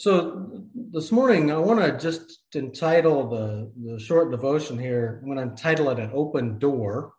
[0.00, 5.18] So this morning, I want to just entitle the, the short devotion here.
[5.20, 7.12] I'm going to entitle it An Open Door.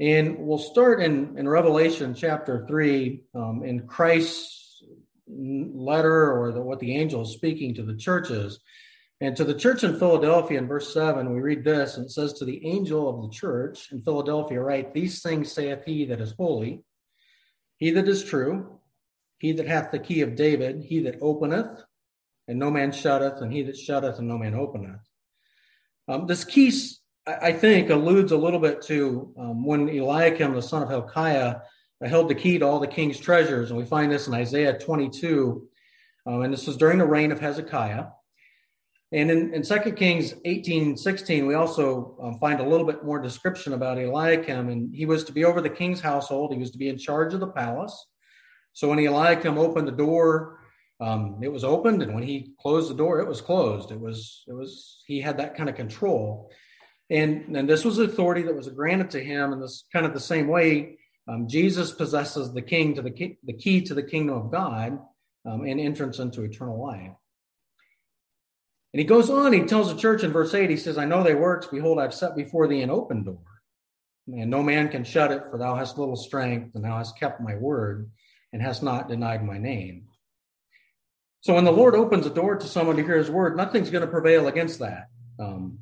[0.00, 4.82] And we'll start in, in Revelation chapter 3 um, in Christ's
[5.28, 8.58] letter or the, what the angel is speaking to the churches.
[9.20, 12.32] And to the church in Philadelphia in verse 7, we read this, and it says,
[12.32, 16.34] To the angel of the church in Philadelphia, write, These things saith he that is
[16.36, 16.82] holy,
[17.76, 18.80] he that is true
[19.38, 21.82] he that hath the key of David, he that openeth,
[22.48, 25.00] and no man shutteth, and he that shutteth, and no man openeth.
[26.08, 26.72] Um, this key,
[27.26, 31.56] I think, alludes a little bit to um, when Eliakim, the son of Hilkiah,
[32.04, 33.70] held the key to all the king's treasures.
[33.70, 35.66] And we find this in Isaiah 22.
[36.26, 38.06] Um, and this was during the reign of Hezekiah.
[39.12, 43.20] And in, in 2 Kings 18, 16, we also um, find a little bit more
[43.20, 44.68] description about Eliakim.
[44.68, 47.32] And he was to be over the king's household, he was to be in charge
[47.32, 48.06] of the palace.
[48.76, 50.60] So when Eliakim opened the door,
[51.00, 53.90] um, it was opened, and when he closed the door, it was closed.
[53.90, 56.50] It was it was he had that kind of control,
[57.08, 60.20] and and this was authority that was granted to him in this kind of the
[60.20, 60.98] same way.
[61.26, 64.98] Um, Jesus possesses the king to the key, the key to the kingdom of God
[65.46, 67.12] um, and entrance into eternal life.
[68.92, 71.22] And he goes on, he tells the church in verse 8, he says, I know
[71.22, 73.42] thy works, behold, I've set before thee an open door,
[74.28, 77.40] and no man can shut it, for thou hast little strength, and thou hast kept
[77.40, 78.10] my word
[78.52, 80.08] and has not denied my name.
[81.40, 84.04] So when the Lord opens a door to someone to hear his word, nothing's going
[84.04, 85.08] to prevail against that.
[85.38, 85.78] Um,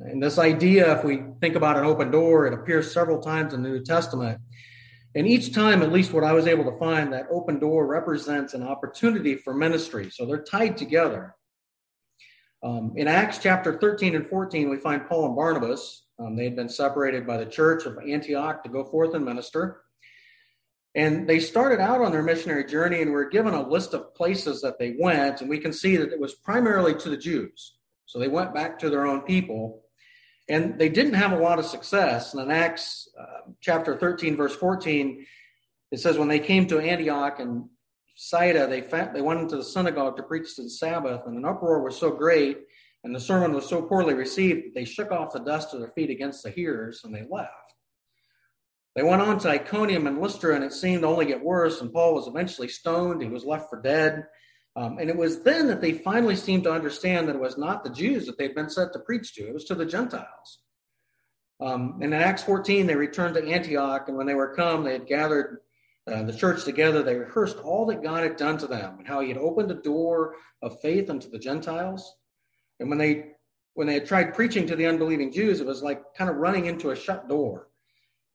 [0.00, 3.62] and this idea, if we think about an open door, it appears several times in
[3.62, 4.40] the New Testament.
[5.14, 8.54] And each time, at least what I was able to find, that open door represents
[8.54, 10.10] an opportunity for ministry.
[10.10, 11.34] So they're tied together.
[12.62, 16.04] Um, in Acts chapter 13 and 14, we find Paul and Barnabas.
[16.18, 19.82] Um, they had been separated by the church of Antioch to go forth and minister.
[20.94, 24.60] And they started out on their missionary journey and were given a list of places
[24.62, 25.40] that they went.
[25.40, 27.76] And we can see that it was primarily to the Jews.
[28.06, 29.82] So they went back to their own people.
[30.48, 32.34] And they didn't have a lot of success.
[32.34, 35.24] And in Acts uh, chapter 13, verse 14,
[35.92, 37.66] it says, When they came to Antioch and
[38.16, 41.96] Sidon, they, they went into the synagogue to preach the Sabbath, and an uproar was
[41.96, 42.58] so great
[43.04, 45.90] and the sermon was so poorly received that they shook off the dust of their
[45.90, 47.69] feet against the hearers and they left.
[48.96, 51.80] They went on to Iconium and Lystra, and it seemed to only get worse.
[51.80, 53.22] And Paul was eventually stoned.
[53.22, 54.26] He was left for dead.
[54.76, 57.82] Um, and it was then that they finally seemed to understand that it was not
[57.82, 60.60] the Jews that they'd been sent to preach to, it was to the Gentiles.
[61.60, 64.92] Um, and in Acts 14, they returned to Antioch, and when they were come, they
[64.92, 65.58] had gathered
[66.06, 67.02] uh, the church together.
[67.02, 69.74] They rehearsed all that God had done to them and how He had opened the
[69.74, 72.16] door of faith unto the Gentiles.
[72.78, 73.32] And when they
[73.74, 76.66] when they had tried preaching to the unbelieving Jews, it was like kind of running
[76.66, 77.68] into a shut door.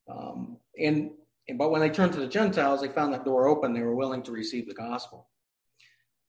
[0.08, 1.12] Um, and,
[1.58, 3.74] but when they turned to the Gentiles, they found that door open.
[3.74, 5.28] They were willing to receive the gospel.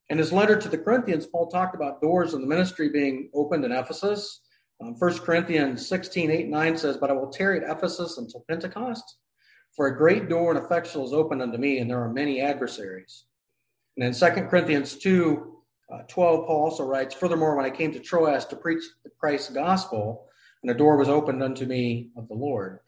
[0.09, 3.65] In his letter to the Corinthians, Paul talked about doors of the ministry being opened
[3.65, 4.41] in Ephesus.
[4.81, 9.17] Um, 1 Corinthians 16, 8, 9 says, But I will tarry at Ephesus until Pentecost,
[9.75, 13.25] for a great door and effectual is opened unto me, and there are many adversaries.
[13.97, 15.57] And in 2 Corinthians 2,
[15.93, 19.51] uh, 12, Paul also writes, Furthermore, when I came to Troas to preach the Christ's
[19.51, 20.29] gospel,
[20.63, 22.81] and a door was opened unto me of the Lord.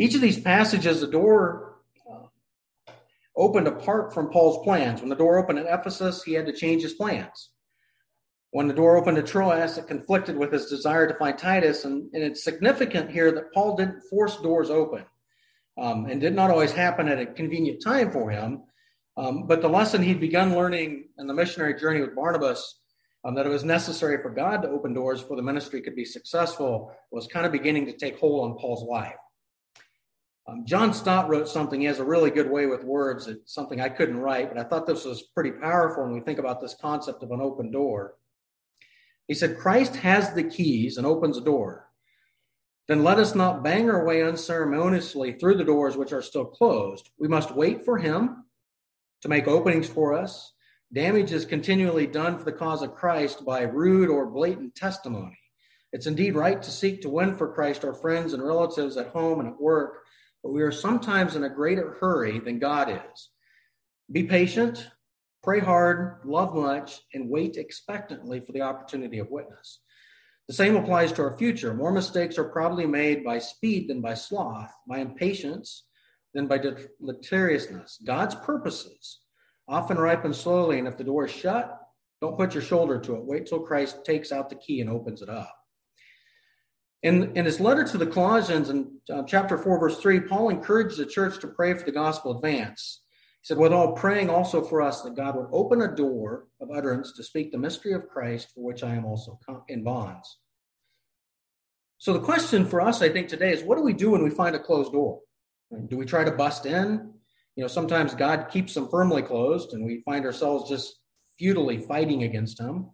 [0.00, 1.76] Each of these passages, the door
[3.36, 5.00] opened apart from Paul's plans.
[5.00, 7.50] When the door opened at Ephesus, he had to change his plans.
[8.50, 11.84] When the door opened to Troas, it conflicted with his desire to find Titus.
[11.84, 15.04] And, and it's significant here that Paul didn't force doors open
[15.78, 18.62] um, and did not always happen at a convenient time for him.
[19.18, 22.80] Um, but the lesson he'd begun learning in the missionary journey with Barnabas,
[23.26, 26.06] um, that it was necessary for God to open doors for the ministry could be
[26.06, 29.12] successful, was kind of beginning to take hold on Paul's life.
[30.50, 31.80] Um, John Stott wrote something.
[31.80, 33.28] He has a really good way with words.
[33.28, 36.38] It's something I couldn't write, but I thought this was pretty powerful when we think
[36.38, 38.14] about this concept of an open door.
[39.28, 41.88] He said, Christ has the keys and opens a door.
[42.88, 47.10] Then let us not bang our way unceremoniously through the doors which are still closed.
[47.18, 48.44] We must wait for him
[49.22, 50.54] to make openings for us.
[50.92, 55.38] Damage is continually done for the cause of Christ by rude or blatant testimony.
[55.92, 59.38] It's indeed right to seek to win for Christ our friends and relatives at home
[59.38, 59.99] and at work
[60.42, 63.30] but we are sometimes in a greater hurry than God is.
[64.10, 64.88] Be patient,
[65.42, 69.80] pray hard, love much, and wait expectantly for the opportunity of witness.
[70.48, 71.74] The same applies to our future.
[71.74, 75.84] More mistakes are probably made by speed than by sloth, by impatience
[76.34, 77.98] than by deleteriousness.
[78.04, 79.20] God's purposes
[79.68, 81.80] often ripen slowly, and if the door is shut,
[82.20, 83.24] don't put your shoulder to it.
[83.24, 85.54] Wait till Christ takes out the key and opens it up.
[87.02, 90.98] In, in his letter to the Colossians in uh, chapter 4, verse 3, Paul encouraged
[90.98, 93.02] the church to pray for the gospel advance.
[93.40, 97.12] He said, Withal, praying also for us that God would open a door of utterance
[97.14, 99.38] to speak the mystery of Christ, for which I am also
[99.68, 100.40] in bonds.
[101.96, 104.30] So the question for us, I think, today is what do we do when we
[104.30, 105.20] find a closed door?
[105.88, 107.12] Do we try to bust in?
[107.56, 110.98] You know, sometimes God keeps them firmly closed and we find ourselves just
[111.38, 112.90] futilely fighting against him.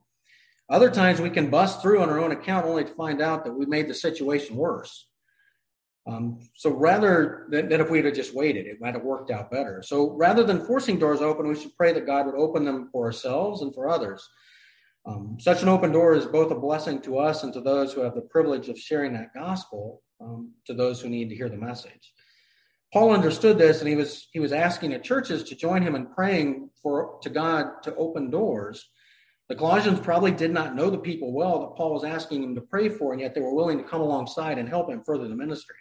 [0.69, 3.53] Other times we can bust through on our own account only to find out that
[3.53, 5.07] we made the situation worse.
[6.09, 9.51] Um, so rather than, than if we had just waited, it might have worked out
[9.51, 9.83] better.
[9.85, 13.07] So rather than forcing doors open, we should pray that God would open them for
[13.07, 14.29] ourselves and for others.
[15.05, 18.01] Um, such an open door is both a blessing to us and to those who
[18.01, 21.57] have the privilege of sharing that gospel um, to those who need to hear the
[21.57, 22.13] message.
[22.93, 26.07] Paul understood this, and he was he was asking the churches to join him in
[26.07, 28.89] praying for to God to open doors.
[29.49, 32.61] The Colossians probably did not know the people well that Paul was asking them to
[32.61, 35.37] pray for, and yet they were willing to come alongside and help him further the
[35.37, 35.77] ministry.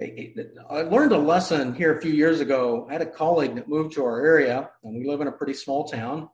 [0.00, 2.86] I learned a lesson here a few years ago.
[2.88, 5.54] I had a colleague that moved to our area, and we live in a pretty
[5.54, 6.28] small town.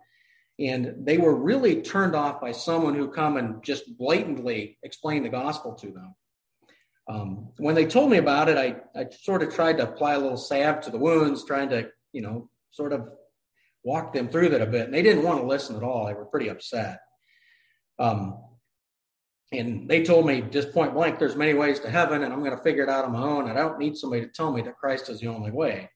[0.60, 5.28] And they were really turned off by someone who come and just blatantly explain the
[5.28, 6.14] gospel to them.
[7.08, 10.18] Um, when they told me about it, I, I sort of tried to apply a
[10.18, 13.08] little salve to the wounds, trying to, you know, sort of
[13.84, 14.86] walk them through that a bit.
[14.86, 16.06] And they didn't want to listen at all.
[16.06, 17.00] They were pretty upset.
[17.98, 18.42] Um,
[19.52, 22.56] and they told me just point blank, there's many ways to heaven, and I'm going
[22.56, 23.48] to figure it out on my own.
[23.48, 25.88] And I don't need somebody to tell me that Christ is the only way.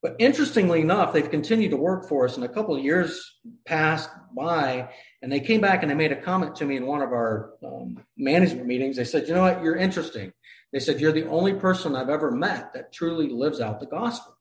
[0.00, 2.36] But interestingly enough, they've continued to work for us.
[2.36, 4.90] And a couple of years passed by,
[5.22, 7.54] and they came back and they made a comment to me in one of our
[7.66, 8.96] um, management meetings.
[8.96, 9.62] They said, You know what?
[9.62, 10.32] You're interesting.
[10.72, 14.37] They said, You're the only person I've ever met that truly lives out the gospel.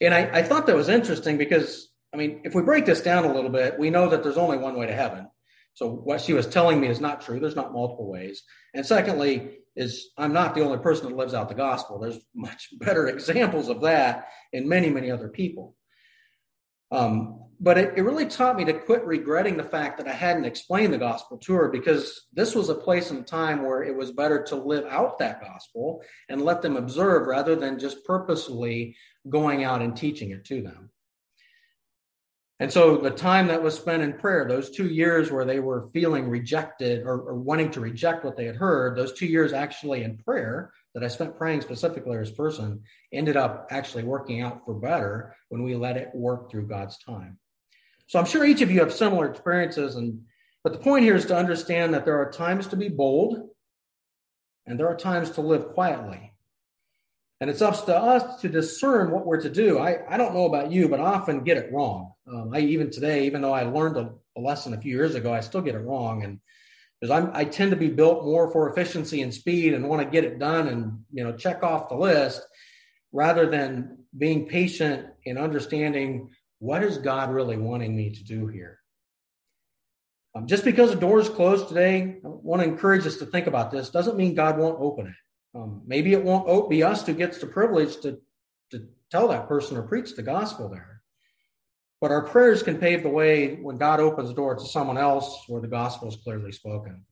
[0.00, 3.24] And I, I thought that was interesting because, I mean, if we break this down
[3.24, 5.28] a little bit, we know that there's only one way to heaven.
[5.74, 7.40] So what she was telling me is not true.
[7.40, 8.42] There's not multiple ways.
[8.74, 11.98] And secondly, is I'm not the only person that lives out the gospel.
[11.98, 15.76] There's much better examples of that in many, many other people.
[16.90, 20.44] Um, but it, it really taught me to quit regretting the fact that I hadn't
[20.44, 24.10] explained the gospel to her because this was a place and time where it was
[24.10, 28.96] better to live out that gospel and let them observe rather than just purposely
[29.28, 30.90] going out and teaching it to them.
[32.60, 35.88] And so the time that was spent in prayer, those two years where they were
[35.92, 40.04] feeling rejected or, or, wanting to reject what they had heard, those two years actually
[40.04, 42.80] in prayer that I spent praying specifically as person
[43.12, 47.36] ended up actually working out for better when we let it work through God's time.
[48.06, 49.96] So I'm sure each of you have similar experiences.
[49.96, 50.22] And
[50.62, 53.48] but the point here is to understand that there are times to be bold
[54.66, 56.31] and there are times to live quietly.
[57.42, 59.80] And it's up to us to discern what we're to do.
[59.80, 62.12] I, I don't know about you, but I often get it wrong.
[62.32, 65.34] Um, I even today, even though I learned a, a, lesson a few years ago,
[65.34, 66.22] I still get it wrong.
[66.22, 66.38] And
[67.00, 70.22] because I tend to be built more for efficiency and speed and want to get
[70.22, 72.42] it done and you know check off the list,
[73.10, 76.30] rather than being patient and understanding
[76.60, 78.78] what is God really wanting me to do here.
[80.36, 83.48] Um, just because a door is closed today, I want to encourage us to think
[83.48, 83.90] about this.
[83.90, 85.14] Doesn't mean God won't open it.
[85.54, 88.18] Um, maybe it won't be us who gets the privilege to,
[88.70, 91.02] to tell that person or preach the gospel there.
[92.00, 95.44] But our prayers can pave the way when God opens the door to someone else
[95.46, 97.04] where the gospel is clearly spoken.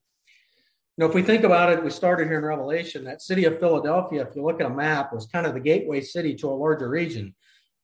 [0.96, 3.04] You know, if we think about it, we started here in Revelation.
[3.04, 6.00] That city of Philadelphia, if you look at a map, was kind of the gateway
[6.00, 7.34] city to a larger region.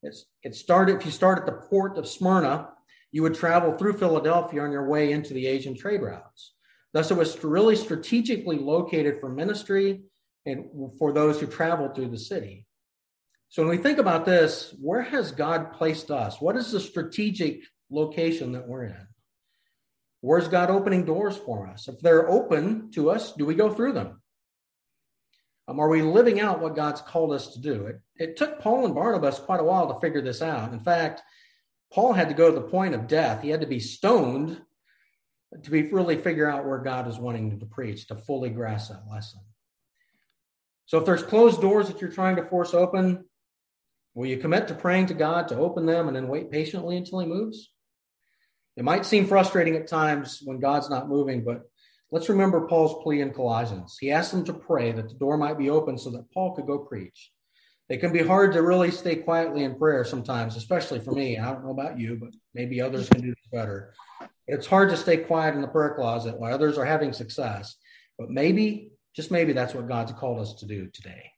[0.02, 2.70] It's, it started, if you start at the port of Smyrna,
[3.12, 6.54] you would travel through Philadelphia on your way into the Asian trade routes.
[6.92, 10.02] Thus, it was really strategically located for ministry
[10.46, 12.64] and for those who travel through the city.
[13.48, 16.40] So when we think about this, where has God placed us?
[16.40, 19.06] What is the strategic location that we're in?
[20.20, 21.88] Where's God opening doors for us?
[21.88, 24.22] If they're open to us, do we go through them?
[25.68, 27.86] Um, are we living out what God's called us to do?
[27.86, 30.72] It, it took Paul and Barnabas quite a while to figure this out.
[30.72, 31.22] In fact,
[31.92, 33.42] Paul had to go to the point of death.
[33.42, 34.60] He had to be stoned
[35.62, 38.90] to be really figure out where God is wanting him to preach, to fully grasp
[38.90, 39.40] that lesson.
[40.86, 43.24] So if there's closed doors that you're trying to force open,
[44.14, 47.20] will you commit to praying to God to open them and then wait patiently until
[47.20, 47.72] He moves?
[48.76, 51.62] It might seem frustrating at times when God's not moving, but
[52.10, 53.96] let's remember Paul's plea in Colossians.
[54.00, 56.66] He asked them to pray that the door might be open so that Paul could
[56.66, 57.32] go preach.
[57.88, 61.38] It can be hard to really stay quietly in prayer sometimes, especially for me.
[61.38, 63.94] I don't know about you, but maybe others can do this better.
[64.46, 67.76] It's hard to stay quiet in the prayer closet while others are having success.
[68.18, 71.32] But maybe just maybe that's what God's called us to do today.